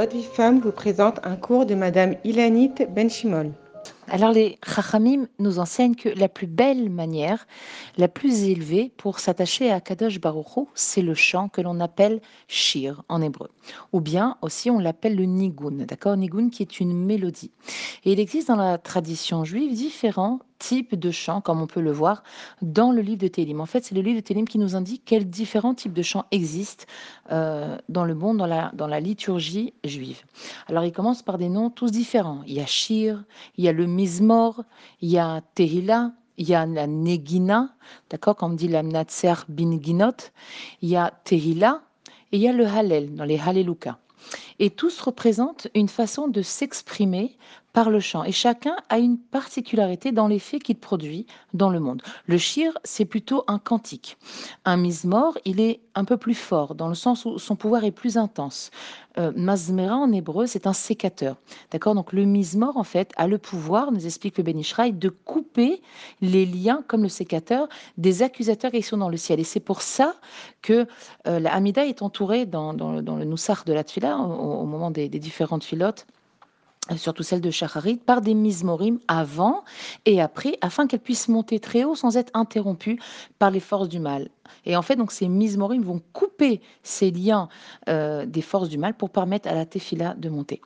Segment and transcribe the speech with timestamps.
[0.00, 3.50] Votre vie femme vous présente un cours de Madame Ilanit Benchimol.
[4.12, 7.46] Alors les Chachamim nous enseignent que la plus belle manière,
[7.96, 13.04] la plus élevée pour s'attacher à Kadosh Baruch c'est le chant que l'on appelle shir
[13.08, 13.50] en hébreu.
[13.92, 16.16] Ou bien aussi on l'appelle le nigun, d'accord?
[16.16, 17.52] Nigun qui est une mélodie.
[18.04, 21.90] Et il existe dans la tradition juive différents types de chants, comme on peut le
[21.90, 22.22] voir
[22.62, 23.60] dans le livre de Télim.
[23.60, 26.26] En fait, c'est le livre de Télim qui nous indique quels différents types de chants
[26.30, 26.84] existent
[27.32, 30.22] euh, dans le monde, dans la, dans la liturgie juive.
[30.68, 32.42] Alors, il commence par des noms tous différents.
[32.46, 33.24] Il y a Shir,
[33.56, 34.64] il y a le Mizmor,
[35.02, 37.74] il y a Tehila, il y a la Negina,
[38.08, 40.16] d'accord, comme dit la Mnatser bin Ginot,
[40.80, 41.82] il y a Tehila,
[42.32, 43.98] et il y a le Hallel, dans les Halleluka.
[44.58, 47.36] Et tous représentent une façon de s'exprimer
[47.72, 48.24] par le chant.
[48.24, 52.02] Et chacun a une particularité dans l'effet qu'il produit dans le monde.
[52.26, 54.16] Le shir, c'est plutôt un cantique.
[54.64, 57.90] Un mismor, il est un peu plus fort, dans le sens où son pouvoir est
[57.90, 58.70] plus intense.
[59.18, 61.36] Euh, mazmera en hébreu, c'est un sécateur.
[61.72, 61.94] D'accord?
[61.94, 65.82] Donc le mismor, en fait, a le pouvoir, nous explique le Benishraï, de couper
[66.20, 69.40] les liens, comme le sécateur, des accusateurs qui sont dans le ciel.
[69.40, 70.14] Et c'est pour ça
[70.62, 70.86] que
[71.26, 75.18] euh, la Hamida est entourée dans, le Noussar de la Tfila, au, moment des, des
[75.18, 76.06] différentes filotes
[76.96, 79.64] surtout celle de Shacharit, par des mismorim avant
[80.06, 82.98] et après, afin qu'elle puisse monter très haut sans être interrompue
[83.38, 84.28] par les forces du mal.
[84.66, 87.48] Et en fait, donc ces mismorim vont couper ces liens
[87.88, 90.60] euh, des forces du mal pour permettre à la tefila de monter.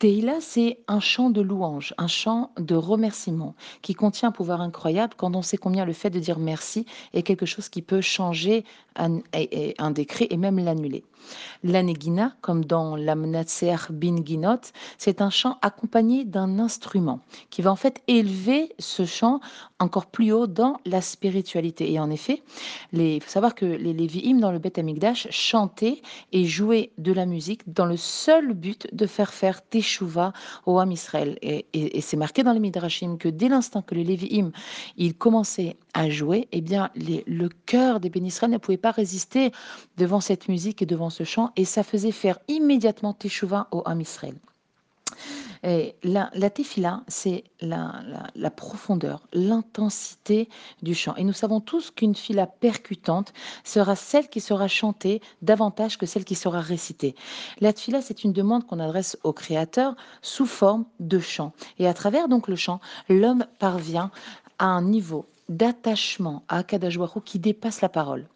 [0.00, 5.14] Tehila, c'est un chant de louange, un chant de remerciement qui contient un pouvoir incroyable
[5.16, 8.64] quand on sait combien le fait de dire merci est quelque chose qui peut changer
[8.96, 11.04] un, décret et même l'annuler.
[11.62, 14.60] L'anegina, comme dans l'amnatser bin ginot,
[14.98, 17.20] c'est un chant accompagné d'un instrument
[17.50, 19.40] qui va en fait élever ce chant
[19.78, 21.92] encore plus haut dans la spiritualité.
[21.92, 22.42] Et en effet,
[22.92, 27.26] il faut savoir que les Lévi'im dans le Beth Amikdash chantaient et jouaient de la
[27.26, 30.32] musique dans le seul but de faire faire Teshuvah
[30.64, 31.38] au Ham Israël.
[31.42, 34.50] Et, c'est marqué dans les Midrashim que dès l'instant que les Lévi'im
[34.96, 39.52] ils commençaient à jouer, eh bien le cœur des Ben Israël ne pouvait pas résister
[39.96, 44.00] devant cette musique et devant ce chant, et ça faisait faire immédiatement Teshuvah au Ham
[44.00, 44.34] Israël.
[46.02, 50.50] La, la tefila, c'est la, profondeur, l'intensité
[50.82, 51.16] du chant.
[51.16, 53.32] Et nous savons tous qu'une fila percutante
[53.64, 57.14] sera celle qui sera chantée davantage que celle qui sera récitée.
[57.60, 61.52] La tefila, c'est une demande qu'on adresse au Créateur sous forme de chant.
[61.78, 64.10] Et à travers donc le chant, l'homme parvient
[64.58, 68.28] à un niveau d'attachement à Akadosh qui dépasse la parole.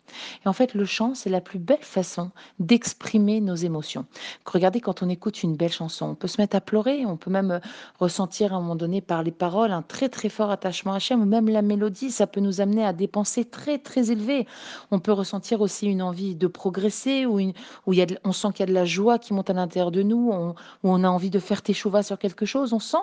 [0.45, 4.07] Et en fait, le chant, c'est la plus belle façon d'exprimer nos émotions.
[4.45, 7.31] Regardez, quand on écoute une belle chanson, on peut se mettre à pleurer, on peut
[7.31, 7.61] même euh,
[7.99, 11.23] ressentir à un moment donné par les paroles un très très fort attachement à Hachem,
[11.23, 14.47] ou même la mélodie, ça peut nous amener à des pensées très très élevées.
[14.91, 17.41] On peut ressentir aussi une envie de progresser, ou
[17.87, 19.91] où y a on sent qu'il y a de la joie qui monte à l'intérieur
[19.91, 22.97] de nous, où on a envie de faire teshuva sur quelque chose, on sent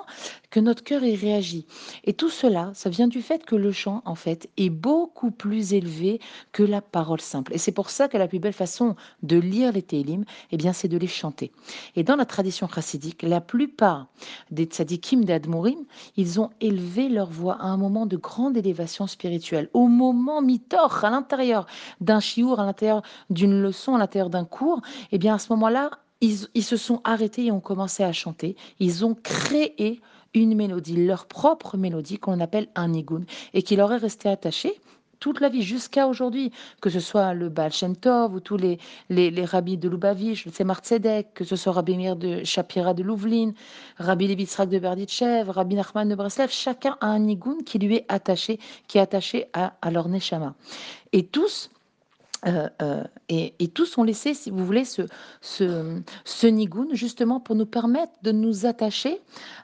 [0.49, 1.65] que notre cœur y réagit.
[2.03, 5.73] Et tout cela, ça vient du fait que le chant, en fait, est beaucoup plus
[5.73, 6.19] élevé
[6.51, 7.53] que la paroles simples.
[7.53, 10.23] Et c'est pour ça que la plus belle façon de lire les Télim,
[10.53, 11.51] eh bien, c'est de les chanter.
[11.97, 14.07] Et dans la tradition chassidique, la plupart
[14.49, 15.83] des tzadikim d'Admourim,
[16.15, 21.03] ils ont élevé leur voix à un moment de grande élévation spirituelle, au moment mitor,
[21.03, 21.67] à l'intérieur
[21.99, 24.79] d'un chiour, à l'intérieur d'une leçon, à l'intérieur d'un cours.
[25.11, 25.91] Eh bien, à ce moment-là,
[26.21, 28.55] ils, ils, se sont arrêtés et ont commencé à chanter.
[28.79, 29.99] Ils ont créé
[30.33, 34.79] une mélodie, leur propre mélodie qu'on appelle un nigun, et qui leur est resté attaché
[35.19, 38.79] toute la vie, jusqu'à aujourd'hui, que ce soit le Baal Shem Tov ou tous les,
[39.09, 40.81] les, rabbis de Lubavitch, le Tzemar
[41.33, 43.53] que ce soit Rabbi Mir de Shapira de Louvlin,
[43.97, 48.05] Rabbi Levitzrak de Berditchev, Rabbi Nachman de Breslev, chacun a un nigun qui lui est
[48.09, 50.55] attaché, qui est attaché à, à neshama.
[51.11, 51.69] Et tous,
[52.47, 55.01] euh, euh, et, tous ont laissé, si vous voulez, ce,
[55.41, 59.19] ce, ce nigoun justement pour nous permettre de nous attacher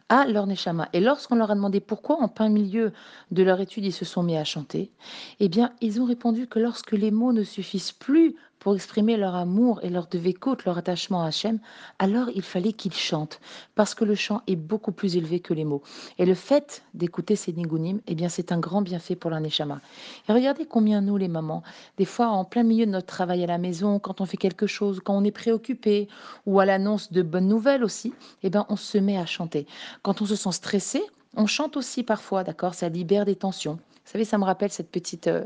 [0.10, 0.90] à leur neshama.
[0.94, 2.92] Et lorsqu'on leur a demandé pourquoi, en plein milieu
[3.32, 4.92] de leur étude, ils se sont mis à chanter,
[5.40, 9.34] eh bien, ils ont répondu que lorsque les mots ne suffisent plus pour exprimer leur
[9.36, 11.60] amour et leur devekot, leur attachement à Hachem,
[11.98, 13.42] alors il fallait qu'ils chantent,
[13.74, 15.82] parce que le chant est beaucoup plus élevé que les mots.
[16.20, 20.32] Et le fait d'écouter ces nigunim, eh bien, c'est un grand bienfait pour la Et
[20.32, 21.64] regardez combien nous, les mamans,
[21.98, 24.68] des fois, en plein milieu de notre travail à la maison, quand on fait quelque
[24.68, 26.08] chose, quand on est préoccupé,
[26.46, 28.14] ou à l'annonce de bonnes nouvelles aussi,
[28.44, 29.66] eh bien, on se met à chanter.
[30.04, 31.02] Quand on se sent stressé,
[31.36, 33.76] on chante aussi parfois, d'accord Ça libère des tensions.
[33.76, 35.46] Vous savez, ça me rappelle cette petite euh,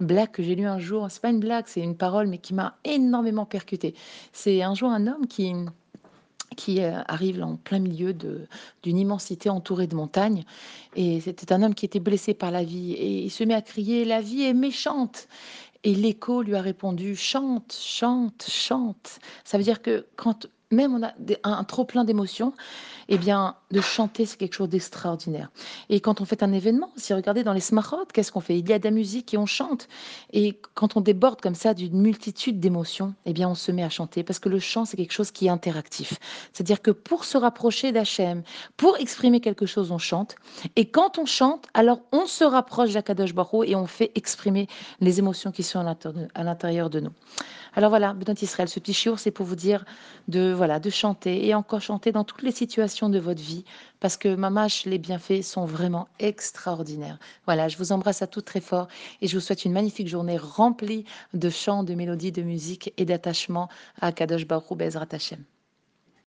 [0.00, 1.06] blague que j'ai lue un jour.
[1.10, 3.94] C'est pas une blague, c'est une parole, mais qui m'a énormément percuté.
[4.32, 5.52] C'est un jour un homme qui
[6.56, 10.44] qui euh, arrive en plein milieu d'une immensité entourée de montagnes.
[10.96, 12.92] Et c'était un homme qui était blessé par la vie.
[12.92, 15.28] Et il se met à crier, la vie est méchante.
[15.84, 19.20] Et l'écho lui a répondu, chante, chante, chante.
[19.44, 21.12] Ça veut dire que quand même on a
[21.44, 22.52] un trop plein d'émotions
[23.10, 25.50] et bien, de chanter, c'est quelque chose d'extraordinaire
[25.88, 28.58] et quand on fait un événement, si regardez dans les smachot, qu'est-ce qu'on fait?
[28.58, 29.88] Il y a de la musique et on chante
[30.32, 33.88] et quand on déborde comme ça d'une multitude d'émotions et bien, on se met à
[33.88, 36.14] chanter parce que le chant, c'est quelque chose qui est interactif.
[36.52, 38.42] C'est-à-dire que pour se rapprocher d'Hachem,
[38.76, 40.36] pour exprimer quelque chose, on chante
[40.76, 44.68] et quand on chante, alors on se rapproche d'Akadosh Baruch et on fait exprimer
[45.00, 47.12] les émotions qui sont à l'intérieur de nous.
[47.78, 49.84] Alors voilà, Bnot Israël, ce petit chiour, c'est pour vous dire
[50.26, 53.64] de voilà, de chanter et encore chanter dans toutes les situations de votre vie
[54.00, 57.20] parce que mamash, les bienfaits sont vraiment extraordinaires.
[57.46, 58.88] Voilà, je vous embrasse à toutes très fort
[59.20, 61.04] et je vous souhaite une magnifique journée remplie
[61.34, 63.68] de chants, de mélodies, de musique et d'attachement
[64.00, 65.06] à Kadosh Baruch Bezrat.